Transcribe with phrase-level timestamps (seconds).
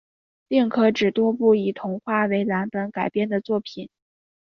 [0.47, 3.87] 另可指多部以童话为蓝本改编的作品